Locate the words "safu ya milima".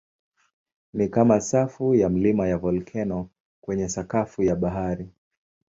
1.41-2.47